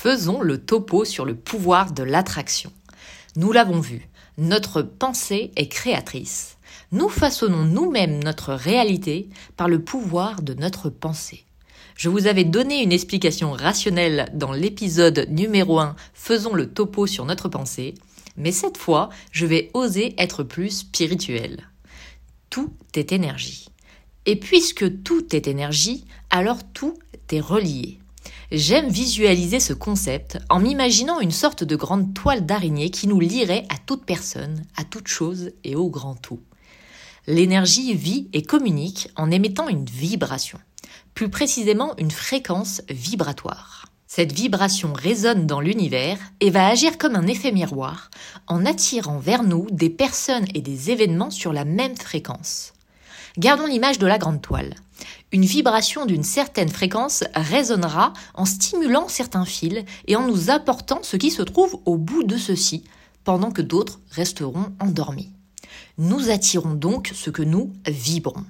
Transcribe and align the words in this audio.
Faisons 0.00 0.42
le 0.42 0.58
topo 0.58 1.04
sur 1.04 1.24
le 1.24 1.34
pouvoir 1.34 1.90
de 1.90 2.04
l'attraction. 2.04 2.72
Nous 3.34 3.50
l'avons 3.50 3.80
vu, 3.80 4.08
notre 4.36 4.80
pensée 4.80 5.50
est 5.56 5.66
créatrice. 5.66 6.56
Nous 6.92 7.08
façonnons 7.08 7.64
nous-mêmes 7.64 8.22
notre 8.22 8.54
réalité 8.54 9.28
par 9.56 9.66
le 9.66 9.82
pouvoir 9.82 10.40
de 10.40 10.54
notre 10.54 10.88
pensée. 10.88 11.46
Je 11.96 12.08
vous 12.08 12.28
avais 12.28 12.44
donné 12.44 12.80
une 12.80 12.92
explication 12.92 13.50
rationnelle 13.50 14.30
dans 14.34 14.52
l'épisode 14.52 15.26
numéro 15.30 15.80
1 15.80 15.96
Faisons 16.14 16.54
le 16.54 16.70
topo 16.70 17.08
sur 17.08 17.24
notre 17.24 17.48
pensée, 17.48 17.94
mais 18.36 18.52
cette 18.52 18.76
fois, 18.76 19.08
je 19.32 19.46
vais 19.46 19.68
oser 19.74 20.14
être 20.16 20.44
plus 20.44 20.70
spirituel. 20.70 21.68
Tout 22.50 22.72
est 22.94 23.10
énergie. 23.10 23.66
Et 24.26 24.36
puisque 24.36 25.02
tout 25.02 25.34
est 25.34 25.48
énergie, 25.48 26.04
alors 26.30 26.60
tout 26.72 26.94
est 27.32 27.40
relié. 27.40 27.98
J'aime 28.50 28.88
visualiser 28.88 29.60
ce 29.60 29.74
concept 29.74 30.38
en 30.48 30.58
m'imaginant 30.58 31.20
une 31.20 31.32
sorte 31.32 31.64
de 31.64 31.76
grande 31.76 32.14
toile 32.14 32.46
d'araignée 32.46 32.88
qui 32.88 33.06
nous 33.06 33.20
lierait 33.20 33.66
à 33.68 33.76
toute 33.76 34.06
personne, 34.06 34.62
à 34.74 34.84
toute 34.84 35.06
chose 35.06 35.50
et 35.64 35.76
au 35.76 35.90
grand 35.90 36.14
tout. 36.14 36.40
L'énergie 37.26 37.92
vit 37.92 38.30
et 38.32 38.40
communique 38.40 39.10
en 39.16 39.30
émettant 39.30 39.68
une 39.68 39.84
vibration, 39.84 40.58
plus 41.12 41.28
précisément 41.28 41.94
une 41.98 42.10
fréquence 42.10 42.80
vibratoire. 42.88 43.84
Cette 44.06 44.32
vibration 44.32 44.94
résonne 44.94 45.46
dans 45.46 45.60
l'univers 45.60 46.18
et 46.40 46.48
va 46.48 46.68
agir 46.68 46.96
comme 46.96 47.16
un 47.16 47.26
effet 47.26 47.52
miroir 47.52 48.08
en 48.46 48.64
attirant 48.64 49.18
vers 49.18 49.42
nous 49.42 49.66
des 49.70 49.90
personnes 49.90 50.46
et 50.54 50.62
des 50.62 50.90
événements 50.90 51.30
sur 51.30 51.52
la 51.52 51.66
même 51.66 51.96
fréquence. 51.98 52.72
Gardons 53.38 53.66
l'image 53.66 54.00
de 54.00 54.06
la 54.08 54.18
grande 54.18 54.42
toile. 54.42 54.74
Une 55.30 55.44
vibration 55.44 56.06
d'une 56.06 56.24
certaine 56.24 56.70
fréquence 56.70 57.22
résonnera 57.36 58.12
en 58.34 58.44
stimulant 58.44 59.06
certains 59.06 59.44
fils 59.44 59.84
et 60.08 60.16
en 60.16 60.26
nous 60.26 60.50
apportant 60.50 61.04
ce 61.04 61.16
qui 61.16 61.30
se 61.30 61.42
trouve 61.42 61.80
au 61.84 61.96
bout 61.96 62.24
de 62.24 62.36
ceux-ci, 62.36 62.82
pendant 63.22 63.52
que 63.52 63.62
d'autres 63.62 64.00
resteront 64.10 64.72
endormis. 64.80 65.30
Nous 65.98 66.30
attirons 66.30 66.74
donc 66.74 67.12
ce 67.14 67.30
que 67.30 67.42
nous 67.42 67.72
vibrons. 67.86 68.44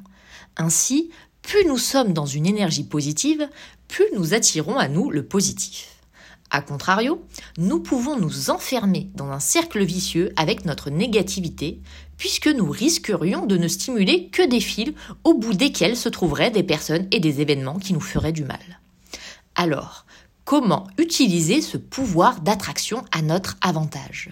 Ainsi, 0.56 1.10
plus 1.42 1.66
nous 1.66 1.76
sommes 1.76 2.14
dans 2.14 2.24
une 2.24 2.46
énergie 2.46 2.84
positive, 2.84 3.46
plus 3.88 4.06
nous 4.14 4.32
attirons 4.32 4.78
à 4.78 4.88
nous 4.88 5.10
le 5.10 5.22
positif. 5.22 5.97
A 6.50 6.62
contrario, 6.62 7.24
nous 7.58 7.80
pouvons 7.80 8.18
nous 8.18 8.48
enfermer 8.48 9.10
dans 9.14 9.30
un 9.30 9.40
cercle 9.40 9.84
vicieux 9.84 10.32
avec 10.36 10.64
notre 10.64 10.88
négativité, 10.88 11.80
puisque 12.16 12.48
nous 12.48 12.70
risquerions 12.70 13.44
de 13.44 13.58
ne 13.58 13.68
stimuler 13.68 14.28
que 14.28 14.46
des 14.46 14.60
fils 14.60 14.92
au 15.24 15.34
bout 15.34 15.52
desquels 15.52 15.96
se 15.96 16.08
trouveraient 16.08 16.50
des 16.50 16.62
personnes 16.62 17.06
et 17.10 17.20
des 17.20 17.40
événements 17.42 17.78
qui 17.78 17.92
nous 17.92 18.00
feraient 18.00 18.32
du 18.32 18.44
mal. 18.44 18.80
Alors, 19.54 20.06
comment 20.44 20.86
utiliser 20.96 21.60
ce 21.60 21.76
pouvoir 21.76 22.40
d'attraction 22.40 23.04
à 23.12 23.20
notre 23.20 23.58
avantage? 23.60 24.30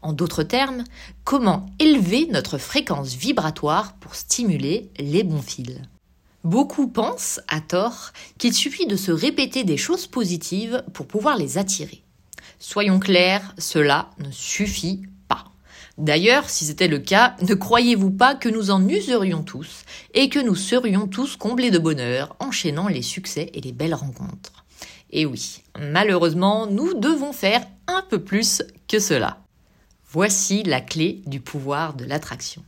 En 0.00 0.14
d'autres 0.14 0.42
termes, 0.42 0.84
comment 1.24 1.66
élever 1.78 2.26
notre 2.30 2.56
fréquence 2.56 3.14
vibratoire 3.14 3.94
pour 3.96 4.14
stimuler 4.14 4.90
les 4.98 5.24
bons 5.24 5.42
fils? 5.42 5.78
Beaucoup 6.44 6.88
pensent, 6.88 7.40
à 7.48 7.60
tort, 7.60 8.12
qu'il 8.38 8.54
suffit 8.54 8.86
de 8.86 8.96
se 8.96 9.12
répéter 9.12 9.62
des 9.62 9.76
choses 9.76 10.06
positives 10.06 10.82
pour 10.94 11.06
pouvoir 11.06 11.36
les 11.36 11.58
attirer. 11.58 12.02
Soyons 12.58 12.98
clairs, 12.98 13.54
cela 13.58 14.10
ne 14.18 14.30
suffit 14.30 15.02
pas. 15.28 15.44
D'ailleurs, 15.98 16.48
si 16.48 16.64
c'était 16.64 16.88
le 16.88 16.98
cas, 16.98 17.36
ne 17.42 17.54
croyez-vous 17.54 18.10
pas 18.10 18.34
que 18.34 18.48
nous 18.48 18.70
en 18.70 18.88
userions 18.88 19.42
tous 19.42 19.84
et 20.14 20.30
que 20.30 20.38
nous 20.38 20.54
serions 20.54 21.06
tous 21.06 21.36
comblés 21.36 21.70
de 21.70 21.78
bonheur, 21.78 22.34
enchaînant 22.38 22.88
les 22.88 23.02
succès 23.02 23.50
et 23.52 23.60
les 23.60 23.72
belles 23.72 23.94
rencontres? 23.94 24.64
Et 25.10 25.26
oui, 25.26 25.62
malheureusement, 25.78 26.66
nous 26.66 26.94
devons 26.94 27.32
faire 27.32 27.66
un 27.86 28.02
peu 28.08 28.22
plus 28.22 28.62
que 28.88 28.98
cela. 28.98 29.42
Voici 30.10 30.62
la 30.62 30.80
clé 30.80 31.22
du 31.26 31.40
pouvoir 31.40 31.94
de 31.94 32.04
l'attraction. 32.04 32.64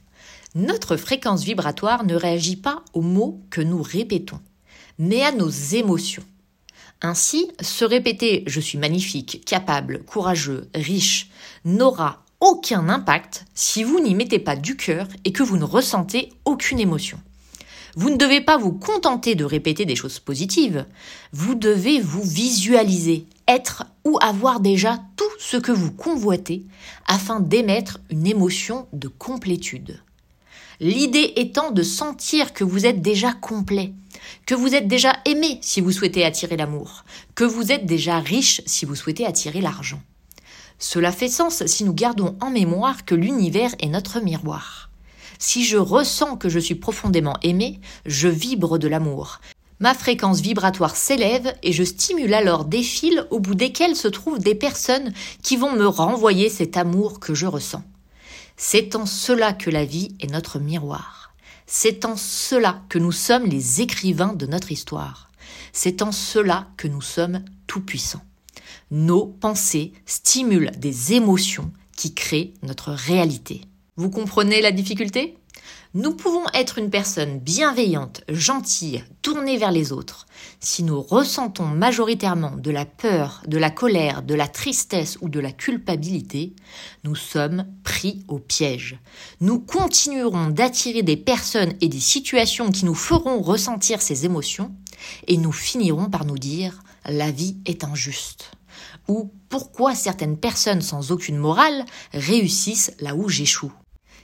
Notre 0.55 0.99
fréquence 0.99 1.45
vibratoire 1.45 2.05
ne 2.05 2.15
réagit 2.15 2.57
pas 2.57 2.85
aux 2.93 3.01
mots 3.01 3.41
que 3.49 3.63
nous 3.63 3.81
répétons, 3.81 4.41
mais 4.99 5.23
à 5.23 5.33
nos 5.33 5.49
émotions. 5.49 6.25
Ainsi, 7.01 7.51
se 7.63 7.87
répéter 7.87 8.45
je 8.47 8.61
suis 8.61 8.77
magnifique, 8.77 9.45
capable, 9.47 10.03
courageux, 10.05 10.69
riche 10.75 11.31
n'aura 11.65 12.23
aucun 12.41 12.91
impact 12.91 13.47
si 13.55 13.83
vous 13.83 13.99
n'y 14.01 14.15
mettez 14.15 14.39
pas 14.39 14.55
du 14.55 14.77
cœur 14.77 15.09
et 15.25 15.33
que 15.33 15.43
vous 15.43 15.57
ne 15.57 15.65
ressentez 15.65 16.29
aucune 16.45 16.81
émotion. 16.81 17.19
Vous 17.97 18.11
ne 18.11 18.17
devez 18.17 18.43
pas 18.43 18.59
vous 18.59 18.73
contenter 18.73 19.35
de 19.35 19.45
répéter 19.45 19.87
des 19.87 19.97
choses 19.97 20.19
positives, 20.19 20.85
vous 21.33 21.55
devez 21.55 21.99
vous 21.99 22.23
visualiser, 22.23 23.27
être 23.49 23.85
ou 24.05 24.19
avoir 24.21 24.61
déjà 24.61 25.01
tout 25.17 25.25
ce 25.39 25.57
que 25.57 25.73
vous 25.73 25.93
convoitez 25.93 26.67
afin 27.07 27.41
d'émettre 27.41 28.01
une 28.11 28.27
émotion 28.27 28.87
de 28.93 29.09
complétude. 29.09 30.03
L'idée 30.83 31.35
étant 31.37 31.71
de 31.71 31.85
sentir 31.85 32.53
que 32.53 32.65
vous 32.65 32.87
êtes 32.87 33.01
déjà 33.01 33.33
complet, 33.33 33.93
que 34.47 34.57
vous 34.57 34.75
êtes 34.75 34.89
déjà 34.89 35.17
aimé 35.27 35.61
si 35.63 35.81
vous 35.81 35.93
souhaitez 35.93 36.25
attirer 36.25 36.57
l'amour, 36.57 37.05
que 37.37 37.45
vous 37.45 37.71
êtes 37.71 37.87
déjà 37.87 38.19
riche 38.19 38.63
si 38.67 38.85
vous 38.85 38.97
souhaitez 38.97 39.25
attirer 39.25 39.61
l'argent. 39.61 40.03
Cela 40.81 41.13
fait 41.13 41.29
sens 41.29 41.65
si 41.67 41.85
nous 41.85 41.95
gardons 41.95 42.37
en 42.41 42.51
mémoire 42.51 43.05
que 43.05 43.15
l'univers 43.15 43.73
est 43.79 43.87
notre 43.87 44.19
miroir. 44.19 44.91
Si 45.39 45.65
je 45.65 45.77
ressens 45.77 46.37
que 46.37 46.49
je 46.49 46.59
suis 46.59 46.75
profondément 46.75 47.37
aimé, 47.45 47.79
je 48.05 48.27
vibre 48.27 48.77
de 48.77 48.89
l'amour. 48.89 49.41
Ma 49.79 49.95
fréquence 49.95 50.41
vibratoire 50.41 50.97
s'élève 50.97 51.55
et 51.63 51.71
je 51.71 51.85
stimule 51.85 52.35
alors 52.35 52.65
des 52.65 52.83
fils 52.83 53.23
au 53.31 53.39
bout 53.39 53.55
desquels 53.55 53.95
se 53.95 54.09
trouvent 54.09 54.41
des 54.41 54.57
personnes 54.57 55.13
qui 55.45 55.57
vont 55.57 55.77
me 55.77 55.87
renvoyer 55.87 56.49
cet 56.49 56.77
amour 56.77 57.21
que 57.21 57.35
je 57.35 57.47
ressens. 57.47 57.85
C'est 58.65 58.95
en 58.95 59.07
cela 59.07 59.55
que 59.55 59.71
la 59.71 59.85
vie 59.85 60.15
est 60.21 60.31
notre 60.31 60.61
miroir. 60.61 61.35
C'est 61.67 62.05
en 62.05 62.17
cela 62.17 62.85
que 62.89 63.01
nous 63.01 63.11
sommes 63.11 63.47
les 63.47 63.81
écrivains 63.81 64.35
de 64.35 64.47
notre 64.47 64.71
histoire. 64.71 65.33
C'est 65.73 66.01
en 66.01 66.13
cela 66.13 66.69
que 66.77 66.87
nous 66.87 67.03
sommes 67.03 67.45
tout-puissants. 67.67 68.23
Nos 68.93 69.27
pensées 69.27 69.93
stimulent 70.07 70.71
des 70.79 71.13
émotions 71.15 71.73
qui 71.97 72.15
créent 72.15 72.55
notre 72.63 72.93
réalité. 72.93 73.63
Vous 73.97 74.11
comprenez 74.11 74.61
la 74.61 74.71
difficulté? 74.71 75.37
Nous 75.95 76.15
pouvons 76.15 76.45
être 76.55 76.79
une 76.79 76.89
personne 76.89 77.39
bienveillante, 77.39 78.23
gentille, 78.29 79.05
tournée 79.21 79.59
vers 79.59 79.73
les 79.73 79.93
autres. 79.93 80.27
Si 80.59 80.83
nous 80.83 81.03
ressentons 81.03 81.67
majoritairement 81.67 82.57
de 82.57 82.71
la 82.71 82.87
peur, 82.87 83.43
de 83.47 83.59
la 83.59 83.71
colère, 83.71 84.23
de 84.23 84.35
la 84.35 84.49
tristesse 84.49 85.19
ou 85.21 85.29
de 85.29 85.39
la 85.39 85.53
culpabilité, 85.53 86.55
nous 87.05 87.15
sommes 87.15 87.67
pris 87.85 88.25
au 88.29 88.39
piège. 88.39 88.99
Nous 89.41 89.61
continuerons 89.61 90.49
d'attirer 90.49 91.03
des 91.03 91.19
personnes 91.19 91.75
et 91.81 91.89
des 91.89 92.01
situations 92.01 92.71
qui 92.71 92.87
nous 92.87 92.95
feront 92.95 93.43
ressentir 93.43 94.01
ces 94.01 94.25
émotions 94.25 94.75
et 95.27 95.37
nous 95.37 95.53
finirons 95.53 96.09
par 96.09 96.25
nous 96.25 96.39
dire 96.39 96.83
la 97.05 97.31
vie 97.31 97.57
est 97.67 97.85
injuste 97.85 98.53
ou 99.09 99.33
pourquoi 99.49 99.95
certaines 99.95 100.39
personnes 100.39 100.81
sans 100.81 101.11
aucune 101.11 101.37
morale 101.37 101.85
réussissent 102.13 102.93
là 103.01 103.15
où 103.15 103.29
j'échoue 103.29 103.73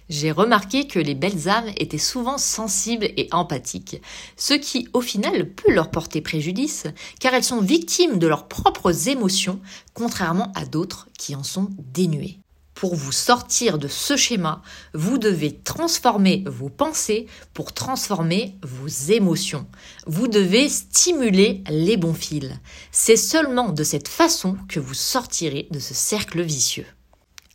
j'ai 0.09 0.33
remarqué 0.33 0.87
que 0.87 0.99
les 0.99 1.15
belles 1.15 1.49
âmes 1.49 1.71
étaient 1.77 1.99
souvent 1.99 2.39
sensibles 2.39 3.11
et 3.17 3.29
empathiques, 3.33 4.01
ce 4.37 4.55
qui 4.55 4.89
au 4.93 5.01
final 5.01 5.51
peut 5.51 5.73
leur 5.73 5.91
porter 5.91 6.21
préjudice, 6.21 6.87
car 7.21 7.35
elles 7.35 7.45
sont 7.45 7.61
victimes 7.61 8.19
de 8.19 8.27
leurs 8.27 8.49
propres 8.49 9.09
émotions, 9.09 9.61
contrairement 9.95 10.53
à 10.55 10.65
d'autres 10.65 11.09
qui 11.19 11.35
en 11.35 11.43
sont 11.43 11.69
dénuées. 11.79 12.39
Pour 12.75 12.95
vous 12.95 13.11
sortir 13.11 13.77
de 13.77 13.89
ce 13.89 14.17
schéma, 14.17 14.63
vous 14.95 15.19
devez 15.19 15.53
transformer 15.53 16.45
vos 16.47 16.69
pensées 16.69 17.27
pour 17.53 17.73
transformer 17.73 18.57
vos 18.63 18.87
émotions. 18.87 19.67
Vous 20.07 20.29
devez 20.29 20.69
stimuler 20.69 21.65
les 21.69 21.97
bons 21.97 22.15
fils. 22.15 22.53
C'est 22.93 23.17
seulement 23.17 23.71
de 23.71 23.83
cette 23.83 24.07
façon 24.07 24.57
que 24.69 24.79
vous 24.79 24.95
sortirez 24.95 25.67
de 25.73 25.81
ce 25.81 25.93
cercle 25.93 26.41
vicieux. 26.41 26.87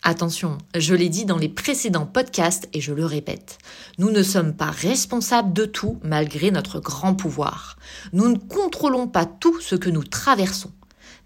Attention, 0.06 0.58
je 0.76 0.94
l'ai 0.94 1.08
dit 1.08 1.24
dans 1.24 1.38
les 1.38 1.48
précédents 1.48 2.06
podcasts 2.06 2.68
et 2.74 2.82
je 2.82 2.92
le 2.92 3.06
répète, 3.06 3.58
nous 3.98 4.12
ne 4.12 4.22
sommes 4.22 4.54
pas 4.54 4.70
responsables 4.70 5.54
de 5.54 5.64
tout 5.64 5.98
malgré 6.04 6.52
notre 6.52 6.82
grand 6.82 7.16
pouvoir. 7.16 7.78
Nous 8.12 8.28
ne 8.28 8.38
contrôlons 8.38 9.08
pas 9.08 9.26
tout 9.26 9.62
ce 9.62 9.76
que 9.76 9.90
nous 9.90 10.04
traversons, 10.04 10.74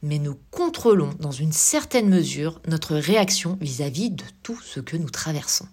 mais 0.03 0.19
nous 0.19 0.37
contrôlons 0.51 1.09
dans 1.19 1.31
une 1.31 1.53
certaine 1.53 2.07
mesure 2.07 2.61
notre 2.67 2.95
réaction 2.95 3.57
vis-à-vis 3.61 4.11
de 4.11 4.23
tout 4.43 4.59
ce 4.63 4.79
que 4.79 4.95
nous 4.95 5.09
traversons. 5.09 5.65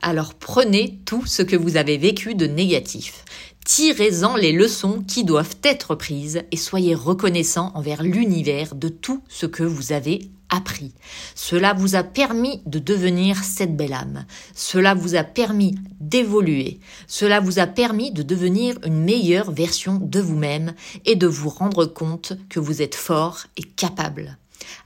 Alors 0.00 0.34
prenez 0.34 1.00
tout 1.04 1.26
ce 1.26 1.42
que 1.42 1.56
vous 1.56 1.76
avez 1.76 1.98
vécu 1.98 2.36
de 2.36 2.46
négatif, 2.46 3.24
tirez-en 3.64 4.36
les 4.36 4.52
leçons 4.52 5.02
qui 5.02 5.24
doivent 5.24 5.56
être 5.64 5.96
prises 5.96 6.42
et 6.52 6.56
soyez 6.56 6.94
reconnaissant 6.94 7.72
envers 7.74 8.04
l'univers 8.04 8.76
de 8.76 8.88
tout 8.88 9.24
ce 9.26 9.46
que 9.46 9.64
vous 9.64 9.90
avez 9.90 10.30
appris. 10.48 10.92
Cela 11.34 11.74
vous 11.74 11.94
a 11.94 12.02
permis 12.02 12.62
de 12.66 12.78
devenir 12.78 13.42
cette 13.42 13.76
belle 13.76 13.92
âme. 13.92 14.24
Cela 14.54 14.94
vous 14.94 15.14
a 15.14 15.24
permis 15.24 15.74
d'évoluer. 16.00 16.80
Cela 17.06 17.40
vous 17.40 17.58
a 17.58 17.66
permis 17.66 18.12
de 18.12 18.22
devenir 18.22 18.76
une 18.84 19.04
meilleure 19.04 19.50
version 19.50 19.98
de 20.00 20.20
vous-même 20.20 20.74
et 21.04 21.16
de 21.16 21.26
vous 21.26 21.48
rendre 21.48 21.86
compte 21.86 22.32
que 22.48 22.60
vous 22.60 22.82
êtes 22.82 22.94
fort 22.94 23.44
et 23.56 23.62
capable. 23.62 24.38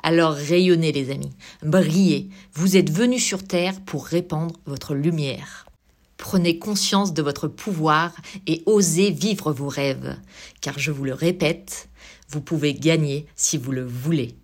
Alors 0.02 0.32
rayonnez 0.32 0.92
les 0.92 1.10
amis, 1.10 1.32
brillez, 1.62 2.28
vous 2.54 2.76
êtes 2.76 2.90
venus 2.90 3.24
sur 3.24 3.44
Terre 3.44 3.80
pour 3.80 4.06
répandre 4.06 4.54
votre 4.66 4.94
lumière. 4.94 5.66
Prenez 6.16 6.58
conscience 6.58 7.14
de 7.14 7.22
votre 7.22 7.48
pouvoir 7.48 8.12
et 8.46 8.62
osez 8.66 9.10
vivre 9.10 9.52
vos 9.52 9.68
rêves, 9.68 10.16
car 10.60 10.78
je 10.78 10.90
vous 10.90 11.04
le 11.04 11.14
répète, 11.14 11.88
vous 12.28 12.42
pouvez 12.42 12.74
gagner 12.74 13.26
si 13.36 13.56
vous 13.56 13.72
le 13.72 13.86
voulez. 13.86 14.36